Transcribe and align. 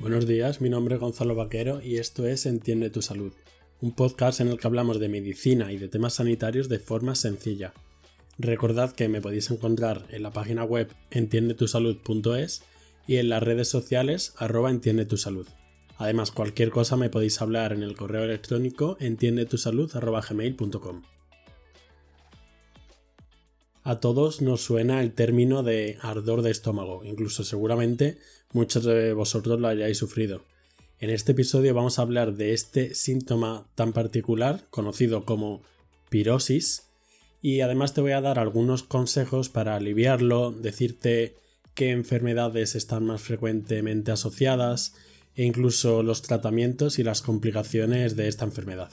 Buenos 0.00 0.26
días, 0.28 0.60
mi 0.60 0.70
nombre 0.70 0.94
es 0.94 1.00
Gonzalo 1.00 1.34
Vaquero 1.34 1.82
y 1.82 1.96
esto 1.96 2.24
es 2.24 2.46
Entiende 2.46 2.88
tu 2.88 3.02
Salud, 3.02 3.32
un 3.80 3.96
podcast 3.96 4.40
en 4.40 4.46
el 4.46 4.56
que 4.56 4.68
hablamos 4.68 5.00
de 5.00 5.08
medicina 5.08 5.72
y 5.72 5.76
de 5.76 5.88
temas 5.88 6.14
sanitarios 6.14 6.68
de 6.68 6.78
forma 6.78 7.16
sencilla. 7.16 7.74
Recordad 8.38 8.92
que 8.92 9.08
me 9.08 9.20
podéis 9.20 9.50
encontrar 9.50 10.06
en 10.10 10.22
la 10.22 10.32
página 10.32 10.62
web 10.62 10.94
entiendetusalud.es 11.10 12.62
y 13.08 13.16
en 13.16 13.28
las 13.28 13.42
redes 13.42 13.66
sociales 13.66 14.34
arroba 14.36 14.70
entiende 14.70 15.04
tu 15.04 15.16
salud. 15.16 15.48
Además, 15.96 16.30
cualquier 16.30 16.70
cosa 16.70 16.96
me 16.96 17.10
podéis 17.10 17.42
hablar 17.42 17.72
en 17.72 17.82
el 17.82 17.96
correo 17.96 18.22
electrónico 18.22 18.96
entiendetusalud.gmail.com. 19.00 21.02
A 23.88 24.00
todos 24.00 24.42
nos 24.42 24.60
suena 24.60 25.00
el 25.00 25.14
término 25.14 25.62
de 25.62 25.96
ardor 26.02 26.42
de 26.42 26.50
estómago, 26.50 27.06
incluso 27.06 27.42
seguramente 27.42 28.18
muchos 28.52 28.84
de 28.84 29.14
vosotros 29.14 29.58
lo 29.58 29.66
hayáis 29.66 29.96
sufrido. 29.96 30.42
En 30.98 31.08
este 31.08 31.32
episodio 31.32 31.72
vamos 31.72 31.98
a 31.98 32.02
hablar 32.02 32.34
de 32.34 32.52
este 32.52 32.94
síntoma 32.94 33.66
tan 33.76 33.94
particular, 33.94 34.66
conocido 34.68 35.24
como 35.24 35.62
pirosis, 36.10 36.90
y 37.40 37.62
además 37.62 37.94
te 37.94 38.02
voy 38.02 38.12
a 38.12 38.20
dar 38.20 38.38
algunos 38.38 38.82
consejos 38.82 39.48
para 39.48 39.76
aliviarlo, 39.76 40.50
decirte 40.50 41.36
qué 41.72 41.88
enfermedades 41.88 42.74
están 42.74 43.06
más 43.06 43.22
frecuentemente 43.22 44.12
asociadas 44.12 44.96
e 45.34 45.44
incluso 45.44 46.02
los 46.02 46.20
tratamientos 46.20 46.98
y 46.98 47.04
las 47.04 47.22
complicaciones 47.22 48.16
de 48.16 48.28
esta 48.28 48.44
enfermedad. 48.44 48.90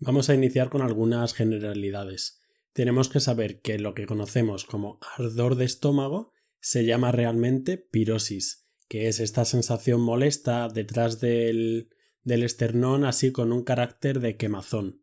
Vamos 0.00 0.30
a 0.30 0.34
iniciar 0.34 0.70
con 0.70 0.82
algunas 0.82 1.34
generalidades. 1.34 2.40
Tenemos 2.72 3.08
que 3.08 3.18
saber 3.18 3.60
que 3.60 3.80
lo 3.80 3.94
que 3.94 4.06
conocemos 4.06 4.64
como 4.64 5.00
ardor 5.16 5.56
de 5.56 5.64
estómago 5.64 6.32
se 6.60 6.84
llama 6.84 7.10
realmente 7.10 7.78
pirosis, 7.78 8.68
que 8.88 9.08
es 9.08 9.18
esta 9.18 9.44
sensación 9.44 10.00
molesta 10.00 10.68
detrás 10.68 11.20
del, 11.20 11.88
del 12.22 12.44
esternón 12.44 13.04
así 13.04 13.32
con 13.32 13.52
un 13.52 13.64
carácter 13.64 14.20
de 14.20 14.36
quemazón. 14.36 15.02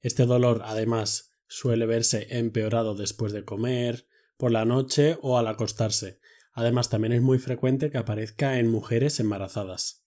Este 0.00 0.24
dolor 0.24 0.62
además 0.64 1.32
suele 1.48 1.86
verse 1.86 2.28
empeorado 2.30 2.94
después 2.94 3.32
de 3.32 3.44
comer, 3.44 4.06
por 4.36 4.52
la 4.52 4.64
noche 4.64 5.18
o 5.20 5.36
al 5.36 5.48
acostarse. 5.48 6.20
Además 6.52 6.88
también 6.88 7.12
es 7.12 7.22
muy 7.22 7.38
frecuente 7.38 7.90
que 7.90 7.98
aparezca 7.98 8.60
en 8.60 8.68
mujeres 8.68 9.18
embarazadas. 9.18 10.04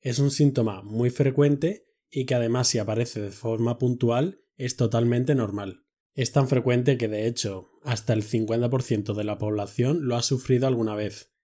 Es 0.00 0.20
un 0.20 0.30
síntoma 0.30 0.82
muy 0.82 1.10
frecuente 1.10 1.88
y 2.16 2.24
que 2.24 2.34
además 2.34 2.68
si 2.68 2.78
aparece 2.78 3.20
de 3.20 3.30
forma 3.30 3.76
puntual 3.76 4.40
es 4.56 4.78
totalmente 4.78 5.34
normal. 5.34 5.84
Es 6.14 6.32
tan 6.32 6.48
frecuente 6.48 6.96
que 6.96 7.08
de 7.08 7.26
hecho 7.26 7.68
hasta 7.82 8.14
el 8.14 8.24
50% 8.24 9.12
de 9.12 9.22
la 9.22 9.36
población 9.36 10.08
lo 10.08 10.16
ha 10.16 10.22
sufrido 10.22 10.66
alguna 10.66 10.94
vez. 10.94 11.34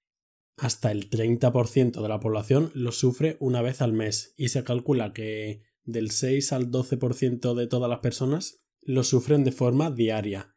Hasta 0.57 0.91
el 0.91 1.11
30% 1.11 2.01
de 2.01 2.09
la 2.09 2.21
población 2.21 2.71
lo 2.73 2.91
sufre 2.91 3.37
una 3.39 3.61
vez 3.61 3.83
al 3.83 3.93
mes 3.93 4.33
y 4.39 4.49
se 4.49 4.65
calcula 4.65 5.13
que 5.13 5.61
del 5.85 6.11
6 6.11 6.55
al 6.55 6.71
12% 6.71 7.55
de 7.55 7.67
todas 7.67 7.91
las 7.91 7.99
personas 7.99 8.65
lo 8.81 9.05
sufren 9.05 9.45
de 9.45 9.53
forma 9.53 9.91
diaria. 9.91 10.57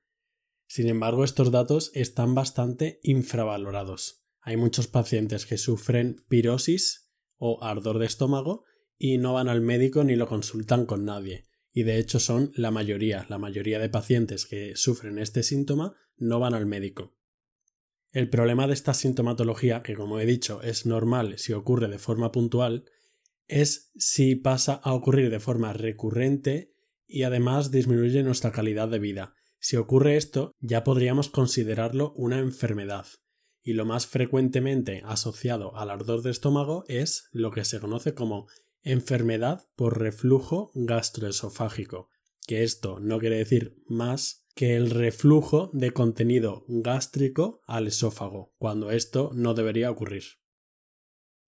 Sin 0.66 0.88
embargo, 0.88 1.26
estos 1.26 1.52
datos 1.52 1.92
están 1.94 2.36
bastante 2.36 3.02
infravalorados. 3.04 4.26
Hay 4.40 4.56
muchos 4.56 4.88
pacientes 4.88 5.46
que 5.46 5.58
sufren 5.58 6.24
pirosis 6.30 7.12
o 7.36 7.62
ardor 7.62 8.00
de 8.00 8.06
estómago 8.06 8.64
y 8.98 9.18
no 9.18 9.34
van 9.34 9.50
al 9.50 9.62
médico 9.62 10.04
ni 10.04 10.16
lo 10.16 10.28
consultan 10.28 10.86
con 10.86 11.06
nadie. 11.06 11.46
Y 11.74 11.84
de 11.84 11.98
hecho 11.98 12.20
son 12.20 12.52
la 12.56 12.72
mayoría, 12.72 13.26
la 13.30 13.38
mayoría 13.38 13.80
de 13.80 13.90
pacientes 13.90 14.46
que 14.46 14.76
sufren 14.76 15.20
este 15.20 15.44
síntoma 15.44 15.96
no 16.18 16.40
van 16.40 16.54
al 16.54 16.66
médico. 16.66 17.16
El 18.12 18.30
problema 18.30 18.66
de 18.66 18.74
esta 18.74 18.94
sintomatología, 18.94 19.84
que 19.84 19.96
como 19.96 20.20
he 20.20 20.26
dicho 20.26 20.62
es 20.62 20.86
normal 20.86 21.38
si 21.38 21.52
ocurre 21.52 21.90
de 21.90 22.00
forma 22.00 22.32
puntual, 22.32 22.86
es 23.48 23.92
si 23.98 24.36
pasa 24.36 24.76
a 24.76 24.94
ocurrir 24.94 25.30
de 25.30 25.42
forma 25.42 25.74
recurrente 25.74 26.74
y 27.08 27.24
además 27.24 27.72
disminuye 27.72 28.24
nuestra 28.24 28.52
calidad 28.52 28.88
de 28.88 29.00
vida. 29.00 29.36
Si 29.60 29.76
ocurre 29.78 30.16
esto, 30.16 30.52
ya 30.60 30.84
podríamos 30.84 31.30
considerarlo 31.30 32.14
una 32.16 32.40
enfermedad, 32.40 33.06
y 33.62 33.74
lo 33.74 33.86
más 33.86 34.08
frecuentemente 34.08 35.02
asociado 35.06 35.76
al 35.76 35.90
ardor 35.90 36.22
de 36.22 36.32
estómago 36.32 36.86
es 36.88 37.28
lo 37.32 37.52
que 37.52 37.66
se 37.66 37.80
conoce 37.80 38.14
como 38.14 38.48
enfermedad 38.86 39.68
por 39.76 40.00
reflujo 40.00 40.72
gastroesofágico, 40.76 42.10
que 42.48 42.64
esto 42.64 43.00
no 43.02 43.20
quiere 43.20 43.38
decir 43.38 43.76
más 43.88 44.46
que 44.56 44.78
el 44.78 44.92
reflujo 44.92 45.70
de 45.74 45.92
contenido 45.92 46.64
gástrico 46.70 47.62
al 47.66 47.88
esófago, 47.88 48.54
cuando 48.58 48.92
esto 48.92 49.32
no 49.34 49.54
debería 49.54 49.92
ocurrir. 49.92 50.24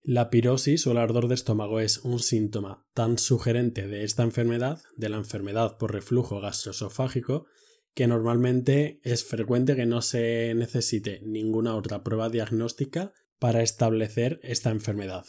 La 0.02 0.30
pirosis 0.30 0.86
o 0.86 0.92
el 0.92 0.98
ardor 0.98 1.28
de 1.28 1.34
estómago 1.34 1.80
es 1.80 1.98
un 1.98 2.18
síntoma 2.18 2.86
tan 2.92 3.18
sugerente 3.18 3.86
de 3.86 4.04
esta 4.04 4.22
enfermedad, 4.22 4.80
de 4.96 5.08
la 5.08 5.16
enfermedad 5.16 5.78
por 5.78 5.92
reflujo 5.92 6.40
gastroesofágico, 6.40 7.46
que 7.94 8.06
normalmente 8.06 9.00
es 9.02 9.24
frecuente 9.24 9.74
que 9.74 9.86
no 9.86 10.02
se 10.02 10.54
necesite 10.54 11.20
ninguna 11.24 11.74
otra 11.76 12.04
prueba 12.04 12.28
diagnóstica 12.28 13.12
para 13.38 13.62
establecer 13.62 14.38
esta 14.42 14.70
enfermedad. 14.70 15.24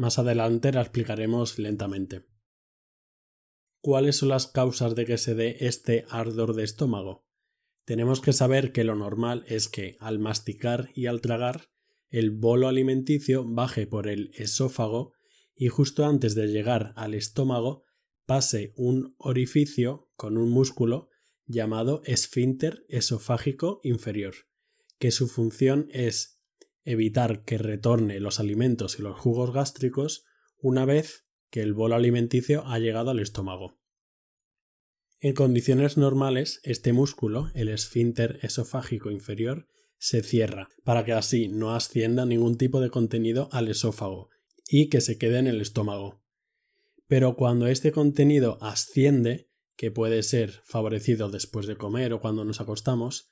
Más 0.00 0.18
adelante 0.18 0.72
la 0.72 0.80
explicaremos 0.80 1.58
lentamente. 1.58 2.24
¿Cuáles 3.82 4.16
son 4.16 4.30
las 4.30 4.46
causas 4.46 4.94
de 4.94 5.04
que 5.04 5.18
se 5.18 5.34
dé 5.34 5.58
este 5.60 6.06
ardor 6.08 6.54
de 6.54 6.64
estómago? 6.64 7.26
Tenemos 7.84 8.22
que 8.22 8.32
saber 8.32 8.72
que 8.72 8.82
lo 8.82 8.94
normal 8.94 9.44
es 9.46 9.68
que 9.68 9.98
al 10.00 10.18
masticar 10.18 10.88
y 10.94 11.04
al 11.04 11.20
tragar 11.20 11.68
el 12.08 12.30
bolo 12.30 12.68
alimenticio 12.68 13.44
baje 13.46 13.86
por 13.86 14.08
el 14.08 14.30
esófago 14.32 15.12
y 15.54 15.68
justo 15.68 16.06
antes 16.06 16.34
de 16.34 16.46
llegar 16.46 16.94
al 16.96 17.12
estómago 17.12 17.84
pase 18.24 18.72
un 18.76 19.14
orificio 19.18 20.08
con 20.16 20.38
un 20.38 20.48
músculo 20.48 21.10
llamado 21.44 22.00
esfínter 22.06 22.86
esofágico 22.88 23.82
inferior, 23.82 24.34
que 24.98 25.10
su 25.10 25.28
función 25.28 25.88
es 25.90 26.39
evitar 26.90 27.44
que 27.44 27.58
retorne 27.58 28.20
los 28.20 28.40
alimentos 28.40 28.98
y 28.98 29.02
los 29.02 29.18
jugos 29.18 29.52
gástricos 29.52 30.24
una 30.58 30.84
vez 30.84 31.24
que 31.50 31.62
el 31.62 31.74
bolo 31.74 31.94
alimenticio 31.94 32.66
ha 32.66 32.78
llegado 32.78 33.10
al 33.10 33.20
estómago. 33.20 33.78
En 35.20 35.34
condiciones 35.34 35.96
normales, 35.96 36.60
este 36.62 36.92
músculo, 36.92 37.50
el 37.54 37.68
esfínter 37.68 38.38
esofágico 38.42 39.10
inferior, 39.10 39.68
se 39.98 40.22
cierra 40.22 40.70
para 40.82 41.04
que 41.04 41.12
así 41.12 41.48
no 41.48 41.74
ascienda 41.74 42.24
ningún 42.24 42.56
tipo 42.56 42.80
de 42.80 42.88
contenido 42.88 43.50
al 43.52 43.68
esófago 43.68 44.30
y 44.66 44.88
que 44.88 45.02
se 45.02 45.18
quede 45.18 45.38
en 45.38 45.46
el 45.46 45.60
estómago. 45.60 46.22
Pero 47.06 47.36
cuando 47.36 47.66
este 47.66 47.92
contenido 47.92 48.56
asciende, 48.62 49.50
que 49.76 49.90
puede 49.90 50.22
ser 50.22 50.62
favorecido 50.64 51.28
después 51.30 51.66
de 51.66 51.76
comer 51.76 52.12
o 52.12 52.20
cuando 52.20 52.44
nos 52.44 52.60
acostamos, 52.60 53.28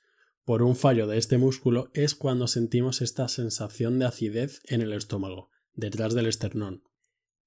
por 0.49 0.63
un 0.63 0.75
fallo 0.75 1.05
de 1.05 1.19
este 1.19 1.37
músculo 1.37 1.91
es 1.93 2.15
cuando 2.15 2.47
sentimos 2.47 3.03
esta 3.03 3.27
sensación 3.27 3.99
de 3.99 4.07
acidez 4.07 4.61
en 4.65 4.81
el 4.81 4.93
estómago, 4.93 5.51
detrás 5.75 6.15
del 6.15 6.25
esternón. 6.25 6.81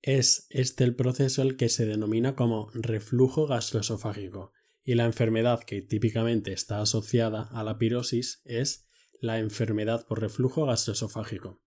Es 0.03 0.47
este 0.51 0.85
el 0.85 0.95
proceso 0.95 1.43
el 1.43 1.57
que 1.57 1.69
se 1.69 1.85
denomina 1.85 2.37
como 2.37 2.71
reflujo 2.75 3.49
gastroesofágico, 3.49 4.53
y 4.85 4.95
la 4.95 5.05
enfermedad 5.05 5.65
que 5.65 5.83
típicamente 5.83 6.53
está 6.53 6.81
asociada 6.81 7.49
a 7.51 7.65
la 7.65 7.77
pirosis 7.77 8.41
es 8.45 8.87
la 9.21 9.41
enfermedad 9.41 10.07
por 10.07 10.21
reflujo 10.21 10.65
gastroesofágico. 10.67 11.61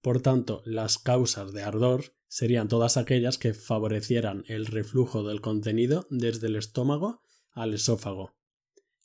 Por 0.00 0.22
tanto, 0.22 0.62
las 0.64 0.96
causas 0.96 1.52
de 1.52 1.64
ardor 1.64 2.14
serían 2.28 2.68
todas 2.68 2.96
aquellas 2.96 3.36
que 3.36 3.52
favorecieran 3.52 4.44
el 4.46 4.66
reflujo 4.66 5.24
del 5.24 5.40
contenido 5.40 6.06
desde 6.08 6.46
el 6.46 6.54
estómago 6.54 7.20
al 7.50 7.74
esófago, 7.74 8.36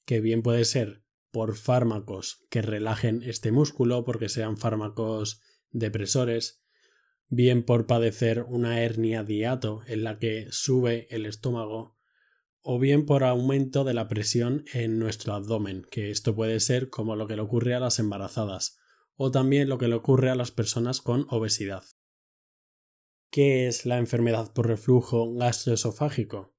que 0.06 0.22
bien 0.22 0.44
puede 0.44 0.64
ser 0.64 1.07
por 1.38 1.56
fármacos 1.56 2.44
que 2.50 2.64
relajen 2.64 3.22
este 3.22 3.52
músculo, 3.52 4.04
porque 4.04 4.28
sean 4.28 4.58
fármacos 4.58 5.40
depresores, 5.70 6.64
bien 7.28 7.64
por 7.64 7.86
padecer 7.86 8.42
una 8.42 8.82
hernia 8.82 9.22
diato 9.24 9.82
en 9.86 10.04
la 10.04 10.18
que 10.18 10.48
sube 10.50 11.06
el 11.12 11.28
estómago, 11.28 11.96
o 12.62 12.80
bien 12.80 13.06
por 13.06 13.24
aumento 13.24 13.84
de 13.84 13.94
la 13.94 14.08
presión 14.08 14.66
en 14.74 14.98
nuestro 14.98 15.36
abdomen, 15.36 15.86
que 15.92 16.10
esto 16.10 16.34
puede 16.34 16.60
ser 16.60 16.90
como 16.90 17.16
lo 17.16 17.28
que 17.28 17.36
le 17.36 17.44
ocurre 17.44 17.76
a 17.76 17.80
las 17.80 18.00
embarazadas, 18.00 18.80
o 19.14 19.30
también 19.30 19.70
lo 19.70 19.78
que 19.78 19.90
le 19.90 19.94
ocurre 19.94 20.32
a 20.32 20.36
las 20.36 20.50
personas 20.50 21.02
con 21.02 21.28
obesidad. 21.30 21.84
¿Qué 23.30 23.68
es 23.68 23.86
la 23.86 24.00
enfermedad 24.00 24.52
por 24.54 24.66
reflujo 24.66 25.36
gastroesofágico? 25.36 26.57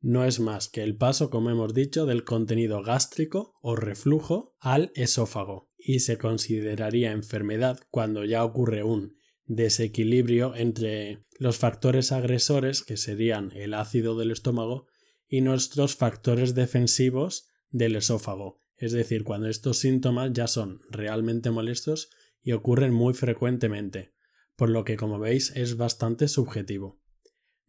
No 0.00 0.24
es 0.24 0.40
más 0.40 0.68
que 0.68 0.82
el 0.82 0.96
paso, 0.96 1.30
como 1.30 1.50
hemos 1.50 1.74
dicho, 1.74 2.06
del 2.06 2.24
contenido 2.24 2.82
gástrico 2.82 3.54
o 3.60 3.76
reflujo 3.76 4.56
al 4.60 4.92
esófago 4.94 5.70
y 5.78 6.00
se 6.00 6.18
consideraría 6.18 7.12
enfermedad 7.12 7.80
cuando 7.90 8.24
ya 8.24 8.44
ocurre 8.44 8.82
un 8.82 9.16
desequilibrio 9.44 10.54
entre 10.54 11.24
los 11.38 11.58
factores 11.58 12.12
agresores, 12.12 12.82
que 12.82 12.96
serían 12.96 13.52
el 13.52 13.74
ácido 13.74 14.16
del 14.16 14.32
estómago, 14.32 14.86
y 15.28 15.40
nuestros 15.40 15.96
factores 15.96 16.54
defensivos 16.54 17.48
del 17.70 17.96
esófago, 17.96 18.60
es 18.76 18.92
decir, 18.92 19.24
cuando 19.24 19.48
estos 19.48 19.78
síntomas 19.78 20.32
ya 20.32 20.46
son 20.46 20.80
realmente 20.90 21.50
molestos 21.50 22.10
y 22.42 22.52
ocurren 22.52 22.92
muy 22.92 23.14
frecuentemente, 23.14 24.14
por 24.56 24.70
lo 24.70 24.84
que 24.84 24.96
como 24.96 25.18
veis 25.18 25.52
es 25.56 25.76
bastante 25.76 26.28
subjetivo. 26.28 27.00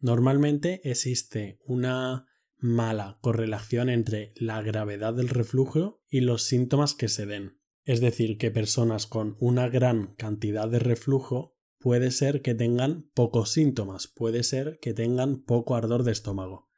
Normalmente 0.00 0.80
existe 0.84 1.58
una 1.64 2.26
mala 2.56 3.18
correlación 3.20 3.88
entre 3.88 4.32
la 4.36 4.62
gravedad 4.62 5.14
del 5.14 5.28
reflujo 5.28 6.02
y 6.08 6.20
los 6.20 6.42
síntomas 6.44 6.94
que 6.94 7.08
se 7.08 7.26
den. 7.26 7.58
Es 7.84 8.00
decir, 8.00 8.36
que 8.38 8.50
personas 8.50 9.06
con 9.06 9.36
una 9.40 9.68
gran 9.68 10.14
cantidad 10.14 10.68
de 10.68 10.78
reflujo 10.78 11.56
puede 11.78 12.10
ser 12.10 12.42
que 12.42 12.54
tengan 12.54 13.08
pocos 13.14 13.50
síntomas, 13.50 14.08
puede 14.08 14.42
ser 14.42 14.78
que 14.80 14.92
tengan 14.94 15.42
poco 15.42 15.74
ardor 15.74 16.02
de 16.02 16.12
estómago. 16.12 16.68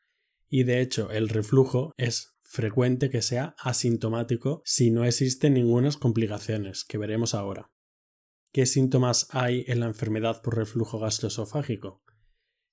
Y 0.48 0.64
de 0.64 0.80
hecho, 0.80 1.10
el 1.10 1.28
reflujo 1.28 1.94
es 1.96 2.34
frecuente 2.40 3.10
que 3.10 3.22
sea 3.22 3.54
asintomático 3.58 4.62
si 4.64 4.90
no 4.90 5.04
existen 5.04 5.54
ninguna 5.54 5.90
complicaciones, 5.92 6.84
que 6.84 6.98
veremos 6.98 7.34
ahora. 7.34 7.70
¿Qué 8.52 8.66
síntomas 8.66 9.28
hay 9.30 9.64
en 9.68 9.80
la 9.80 9.86
enfermedad 9.86 10.42
por 10.42 10.56
reflujo 10.56 10.98
gastroesofágico? 10.98 12.02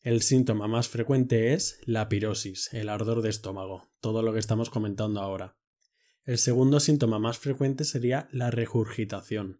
El 0.07 0.21
síntoma 0.21 0.69
más 0.69 0.87
frecuente 0.87 1.51
es 1.51 1.81
la 1.83 2.07
pirosis, 2.07 2.69
el 2.71 2.87
ardor 2.87 3.21
de 3.21 3.29
estómago, 3.29 3.91
todo 3.99 4.21
lo 4.21 4.31
que 4.31 4.39
estamos 4.39 4.69
comentando 4.69 5.19
ahora. 5.19 5.57
El 6.23 6.37
segundo 6.37 6.79
síntoma 6.79 7.19
más 7.19 7.39
frecuente 7.39 7.83
sería 7.83 8.29
la 8.31 8.49
regurgitación, 8.49 9.59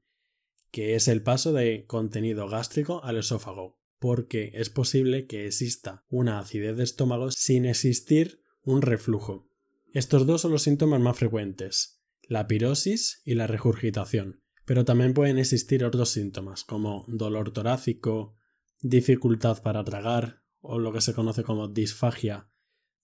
que 0.72 0.96
es 0.96 1.10
el 1.10 1.22
paso 1.22 1.52
de 1.52 1.84
contenido 1.86 2.48
gástrico 2.48 3.04
al 3.04 3.18
esófago, 3.18 3.82
porque 4.00 4.52
es 4.54 4.70
posible 4.70 5.28
que 5.28 5.48
exista 5.48 6.06
una 6.08 6.40
acidez 6.40 6.78
de 6.78 6.86
estómago 6.86 7.30
sin 7.30 7.66
existir 7.66 8.42
un 8.62 8.82
reflujo. 8.82 9.52
Estos 9.92 10.26
dos 10.26 10.40
son 10.40 10.54
los 10.54 10.62
síntomas 10.62 11.02
más 11.02 11.18
frecuentes, 11.18 12.00
la 12.22 12.48
pirosis 12.48 13.22
y 13.26 13.36
la 13.36 13.48
regurgitación, 13.48 14.44
pero 14.64 14.86
también 14.86 15.14
pueden 15.14 15.40
existir 15.40 15.84
otros 15.84 16.08
síntomas 16.08 16.64
como 16.64 17.04
dolor 17.10 17.52
torácico, 17.52 18.38
dificultad 18.82 19.62
para 19.62 19.84
tragar 19.84 20.44
o 20.60 20.80
lo 20.80 20.92
que 20.92 21.02
se 21.02 21.14
conoce 21.14 21.44
como 21.44 21.68
disfagia, 21.68 22.50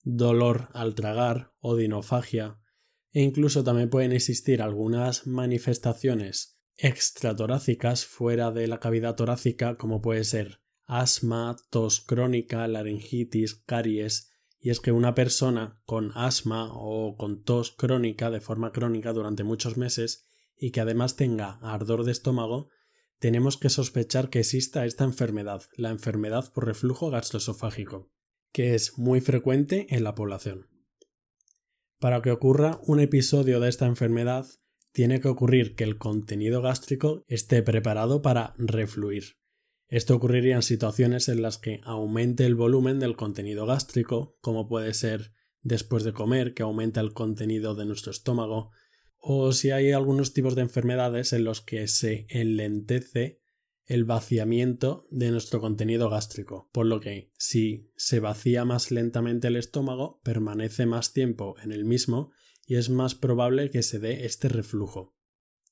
dolor 0.02 0.68
al 0.72 0.94
tragar 0.94 1.54
o 1.60 1.76
dinofagia, 1.76 2.60
e 3.12 3.22
incluso 3.22 3.64
también 3.64 3.90
pueden 3.90 4.12
existir 4.12 4.60
algunas 4.60 5.26
manifestaciones 5.26 6.60
extratorácicas 6.76 8.04
fuera 8.04 8.50
de 8.50 8.66
la 8.66 8.80
cavidad 8.80 9.14
torácica 9.14 9.76
como 9.76 10.02
puede 10.02 10.24
ser 10.24 10.60
asma, 10.86 11.56
tos 11.70 12.00
crónica, 12.00 12.66
laringitis, 12.68 13.54
caries, 13.54 14.32
y 14.60 14.70
es 14.70 14.80
que 14.80 14.92
una 14.92 15.14
persona 15.14 15.80
con 15.84 16.12
asma 16.14 16.70
o 16.72 17.16
con 17.16 17.42
tos 17.42 17.70
crónica 17.70 18.30
de 18.30 18.40
forma 18.40 18.72
crónica 18.72 19.12
durante 19.12 19.44
muchos 19.44 19.76
meses 19.76 20.26
y 20.56 20.70
que 20.70 20.80
además 20.80 21.16
tenga 21.16 21.58
ardor 21.62 22.04
de 22.04 22.12
estómago 22.12 22.68
tenemos 23.24 23.56
que 23.56 23.70
sospechar 23.70 24.28
que 24.28 24.40
exista 24.40 24.84
esta 24.84 25.02
enfermedad, 25.04 25.62
la 25.78 25.88
enfermedad 25.88 26.52
por 26.52 26.66
reflujo 26.66 27.08
gastroesofágico, 27.08 28.12
que 28.52 28.74
es 28.74 28.98
muy 28.98 29.22
frecuente 29.22 29.86
en 29.88 30.04
la 30.04 30.14
población. 30.14 30.68
Para 31.98 32.20
que 32.20 32.30
ocurra 32.30 32.80
un 32.82 33.00
episodio 33.00 33.60
de 33.60 33.70
esta 33.70 33.86
enfermedad, 33.86 34.44
tiene 34.92 35.22
que 35.22 35.28
ocurrir 35.28 35.74
que 35.74 35.84
el 35.84 35.96
contenido 35.96 36.60
gástrico 36.60 37.24
esté 37.26 37.62
preparado 37.62 38.20
para 38.20 38.52
refluir. 38.58 39.38
Esto 39.88 40.14
ocurriría 40.14 40.56
en 40.56 40.62
situaciones 40.62 41.30
en 41.30 41.40
las 41.40 41.56
que 41.56 41.80
aumente 41.84 42.44
el 42.44 42.56
volumen 42.56 43.00
del 43.00 43.16
contenido 43.16 43.64
gástrico, 43.64 44.36
como 44.42 44.68
puede 44.68 44.92
ser 44.92 45.32
después 45.62 46.04
de 46.04 46.12
comer, 46.12 46.52
que 46.52 46.62
aumenta 46.62 47.00
el 47.00 47.14
contenido 47.14 47.74
de 47.74 47.86
nuestro 47.86 48.10
estómago, 48.10 48.72
o 49.26 49.52
si 49.52 49.70
hay 49.70 49.92
algunos 49.92 50.34
tipos 50.34 50.54
de 50.54 50.60
enfermedades 50.60 51.32
en 51.32 51.44
los 51.44 51.62
que 51.62 51.88
se 51.88 52.26
enlentece 52.28 53.40
el 53.86 54.04
vaciamiento 54.04 55.06
de 55.10 55.30
nuestro 55.30 55.62
contenido 55.62 56.10
gástrico, 56.10 56.68
por 56.72 56.84
lo 56.84 57.00
que 57.00 57.30
si 57.38 57.90
se 57.96 58.20
vacía 58.20 58.66
más 58.66 58.90
lentamente 58.90 59.48
el 59.48 59.56
estómago, 59.56 60.20
permanece 60.22 60.84
más 60.84 61.14
tiempo 61.14 61.54
en 61.62 61.72
el 61.72 61.86
mismo 61.86 62.32
y 62.66 62.76
es 62.76 62.90
más 62.90 63.14
probable 63.14 63.70
que 63.70 63.82
se 63.82 63.98
dé 63.98 64.26
este 64.26 64.50
reflujo. 64.50 65.16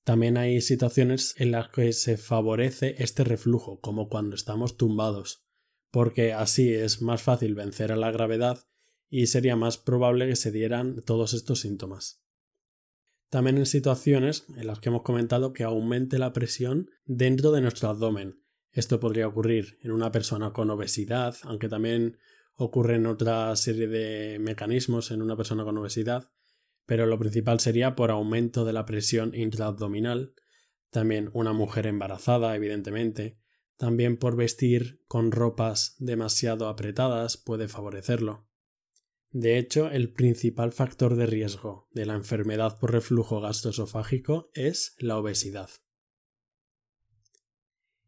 También 0.03 0.39
hay 0.39 0.63
situaciones 0.63 1.35
en 1.37 1.51
las 1.51 1.69
que 1.69 1.93
se 1.93 2.17
favorece 2.17 2.97
este 3.01 3.23
reflujo, 3.23 3.81
como 3.81 4.09
cuando 4.09 4.35
estamos 4.35 4.79
tumbados, 4.79 5.45
porque 5.91 6.33
así 6.33 6.73
es 6.73 7.03
más 7.03 7.21
fácil 7.21 7.55
vencer 7.55 7.93
a 7.93 7.97
la 7.97 8.13
gravedad 8.13 8.67
y 9.11 9.27
sería 9.27 9.57
más 9.57 9.77
probable 9.77 10.27
que 10.27 10.37
se 10.37 10.53
dieran 10.53 11.03
todos 11.03 11.35
estos 11.35 11.61
síntomas. 11.61 12.22
También 13.33 13.57
en 13.57 13.65
situaciones 13.65 14.45
en 14.59 14.67
las 14.67 14.79
que 14.79 14.91
hemos 14.91 15.01
comentado 15.01 15.55
que 15.55 15.65
aumente 15.65 16.19
la 16.19 16.35
presión 16.35 16.91
dentro 17.07 17.51
de 17.51 17.63
nuestro 17.63 17.89
abdomen. 17.89 18.43
Esto 18.73 19.01
podría 19.01 19.27
ocurrir 19.27 19.79
en 19.81 19.91
una 19.91 20.13
persona 20.13 20.53
con 20.53 20.69
obesidad, 20.69 21.35
aunque 21.45 21.71
también 21.71 22.19
ocurre 22.57 22.97
en 22.97 23.07
otra 23.07 23.57
serie 23.57 23.89
de 23.89 24.39
mecanismos 24.39 25.11
en 25.13 25.23
una 25.23 25.35
persona 25.35 25.65
con 25.65 25.79
obesidad, 25.79 26.31
pero 26.85 27.07
lo 27.07 27.19
principal 27.19 27.59
sería 27.59 27.97
por 27.97 28.11
aumento 28.11 28.67
de 28.67 28.75
la 28.75 28.85
presión 28.85 29.35
intraabdominal, 29.35 30.35
también 30.91 31.31
una 31.33 31.55
mujer 31.55 31.87
embarazada, 31.87 32.55
evidentemente, 32.55 33.39
también 33.79 34.19
por 34.19 34.37
vestir 34.37 35.01
con 35.09 35.33
ropas 35.33 35.97
demasiado 35.99 36.69
apretadas 36.69 37.39
puede 37.39 37.67
favorecerlo. 37.67 38.47
De 39.33 39.59
hecho, 39.59 39.91
el 39.91 40.13
principal 40.13 40.73
factor 40.73 41.17
de 41.17 41.25
riesgo 41.25 41.89
de 41.93 42.05
la 42.05 42.15
enfermedad 42.15 42.79
por 42.79 42.93
reflujo 42.93 43.41
gastroesofágico 43.41 44.51
es 44.53 44.95
la 44.99 45.17
obesidad. 45.17 45.71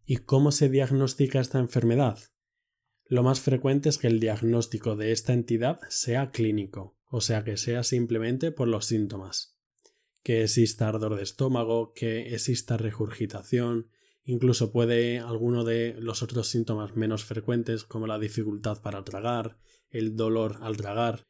¿Y 0.04 0.18
cómo 0.18 0.52
se 0.52 0.68
diagnostica 0.68 1.40
esta 1.40 1.58
enfermedad? 1.58 2.18
Lo 3.06 3.22
más 3.22 3.40
frecuente 3.40 3.88
es 3.88 3.96
que 3.96 4.06
el 4.06 4.20
diagnóstico 4.20 4.96
de 4.96 5.12
esta 5.12 5.32
entidad 5.32 5.80
sea 5.88 6.30
clínico, 6.30 6.98
o 7.06 7.22
sea 7.22 7.42
que 7.42 7.56
sea 7.56 7.84
simplemente 7.84 8.52
por 8.52 8.68
los 8.68 8.84
síntomas. 8.84 9.58
Que 10.22 10.42
exista 10.42 10.88
ardor 10.88 11.16
de 11.16 11.22
estómago, 11.22 11.94
que 11.94 12.34
exista 12.34 12.76
regurgitación, 12.76 13.88
incluso 14.24 14.72
puede 14.72 15.20
alguno 15.20 15.64
de 15.64 15.96
los 15.98 16.22
otros 16.22 16.48
síntomas 16.48 16.96
menos 16.96 17.24
frecuentes 17.24 17.84
como 17.84 18.06
la 18.06 18.18
dificultad 18.18 18.82
para 18.82 19.04
tragar, 19.04 19.58
el 19.94 20.16
dolor 20.16 20.58
al 20.60 20.76
tragar, 20.76 21.24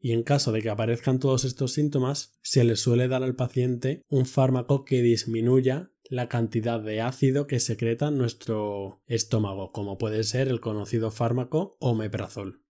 y 0.00 0.12
en 0.12 0.22
caso 0.22 0.52
de 0.52 0.62
que 0.62 0.70
aparezcan 0.70 1.18
todos 1.18 1.44
estos 1.44 1.72
síntomas, 1.72 2.38
se 2.42 2.64
le 2.64 2.76
suele 2.76 3.08
dar 3.08 3.22
al 3.22 3.34
paciente 3.34 4.02
un 4.08 4.26
fármaco 4.26 4.84
que 4.84 5.02
disminuya 5.02 5.90
la 6.04 6.28
cantidad 6.28 6.80
de 6.80 7.00
ácido 7.00 7.46
que 7.46 7.60
secreta 7.60 8.10
nuestro 8.10 9.02
estómago, 9.06 9.72
como 9.72 9.98
puede 9.98 10.24
ser 10.24 10.48
el 10.48 10.60
conocido 10.60 11.10
fármaco 11.10 11.76
omeprazol. 11.80 12.62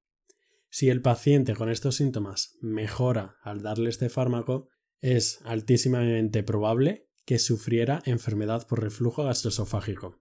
Si 0.70 0.90
el 0.90 1.02
paciente 1.02 1.54
con 1.54 1.70
estos 1.70 1.96
síntomas 1.96 2.56
mejora 2.60 3.36
al 3.42 3.62
darle 3.62 3.90
este 3.90 4.08
fármaco, 4.08 4.68
es 5.00 5.40
altísimamente 5.44 6.42
probable 6.42 7.08
que 7.24 7.38
sufriera 7.38 8.02
enfermedad 8.04 8.66
por 8.66 8.82
reflujo 8.82 9.24
gastroesofágico. 9.24 10.20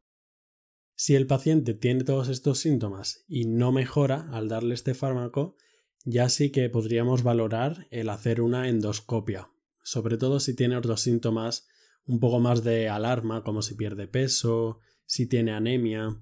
Si 1.00 1.14
el 1.14 1.28
paciente 1.28 1.76
tiene 1.76 2.04
todos 2.04 2.28
estos 2.28 2.58
síntomas 2.58 3.24
y 3.28 3.46
no 3.46 3.72
mejora 3.72 4.30
al 4.32 4.48
darle 4.48 4.74
este 4.74 4.96
fármaco, 4.96 5.56
ya 6.06 6.28
sí 6.28 6.50
que 6.52 6.70
podríamos 6.70 7.22
valorar 7.22 7.86
el 7.92 8.10
hacer 8.10 8.42
una 8.42 8.68
endoscopia, 8.68 9.52
sobre 9.84 10.18
todo 10.18 10.40
si 10.40 10.56
tiene 10.56 10.76
otros 10.76 11.02
síntomas 11.02 11.68
un 12.08 12.20
poco 12.20 12.40
más 12.40 12.64
de 12.64 12.90
alarma, 12.90 13.44
como 13.44 13.62
si 13.62 13.76
pierde 13.76 14.08
peso, 14.08 14.80
si 15.06 15.28
tiene 15.28 15.52
anemia, 15.52 16.20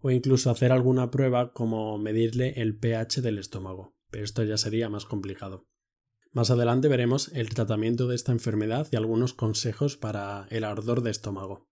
o 0.00 0.10
incluso 0.10 0.50
hacer 0.50 0.72
alguna 0.72 1.12
prueba 1.12 1.52
como 1.52 1.96
medirle 1.96 2.60
el 2.60 2.76
pH 2.76 3.22
del 3.22 3.38
estómago, 3.38 3.94
pero 4.10 4.24
esto 4.24 4.42
ya 4.42 4.56
sería 4.56 4.88
más 4.88 5.04
complicado. 5.04 5.68
Más 6.32 6.50
adelante 6.50 6.88
veremos 6.88 7.30
el 7.32 7.48
tratamiento 7.50 8.08
de 8.08 8.16
esta 8.16 8.32
enfermedad 8.32 8.88
y 8.90 8.96
algunos 8.96 9.34
consejos 9.34 9.96
para 9.96 10.48
el 10.50 10.64
ardor 10.64 11.02
de 11.02 11.12
estómago. 11.12 11.68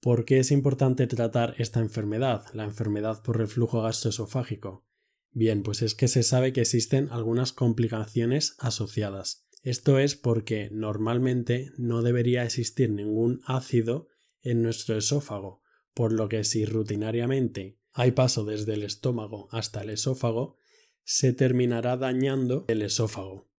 ¿Por 0.00 0.24
qué 0.24 0.38
es 0.38 0.50
importante 0.50 1.06
tratar 1.06 1.54
esta 1.58 1.80
enfermedad, 1.80 2.46
la 2.54 2.64
enfermedad 2.64 3.22
por 3.22 3.36
reflujo 3.36 3.82
gastroesofágico? 3.82 4.86
Bien, 5.30 5.62
pues 5.62 5.82
es 5.82 5.94
que 5.94 6.08
se 6.08 6.22
sabe 6.22 6.54
que 6.54 6.62
existen 6.62 7.08
algunas 7.10 7.52
complicaciones 7.52 8.56
asociadas. 8.58 9.46
Esto 9.62 9.98
es 9.98 10.16
porque 10.16 10.70
normalmente 10.72 11.70
no 11.76 12.00
debería 12.00 12.44
existir 12.44 12.90
ningún 12.90 13.42
ácido 13.44 14.08
en 14.40 14.62
nuestro 14.62 14.96
esófago, 14.96 15.62
por 15.92 16.12
lo 16.12 16.30
que 16.30 16.44
si 16.44 16.64
rutinariamente 16.64 17.78
hay 17.92 18.12
paso 18.12 18.46
desde 18.46 18.74
el 18.74 18.84
estómago 18.84 19.48
hasta 19.50 19.82
el 19.82 19.90
esófago, 19.90 20.56
se 21.04 21.34
terminará 21.34 21.98
dañando 21.98 22.64
el 22.68 22.80
esófago. 22.80 23.50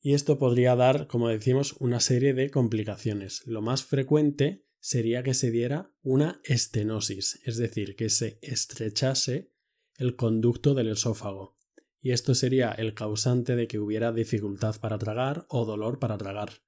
Y 0.00 0.14
esto 0.14 0.38
podría 0.38 0.74
dar, 0.76 1.06
como 1.08 1.28
decimos, 1.28 1.74
una 1.78 2.00
serie 2.00 2.32
de 2.32 2.50
complicaciones. 2.50 3.42
Lo 3.46 3.60
más 3.60 3.84
frecuente 3.84 4.64
sería 4.82 5.22
que 5.22 5.32
se 5.32 5.52
diera 5.52 5.92
una 6.02 6.40
estenosis, 6.42 7.40
es 7.44 7.56
decir, 7.56 7.94
que 7.94 8.10
se 8.10 8.38
estrechase 8.42 9.52
el 9.96 10.16
conducto 10.16 10.74
del 10.74 10.88
esófago. 10.88 11.56
y 12.04 12.10
esto 12.10 12.34
sería 12.34 12.72
el 12.72 12.94
causante 12.94 13.54
de 13.54 13.68
que 13.68 13.78
hubiera 13.78 14.10
dificultad 14.10 14.74
para 14.80 14.98
tragar 14.98 15.46
o 15.48 15.64
dolor 15.64 16.00
para 16.00 16.18
tragar. 16.18 16.64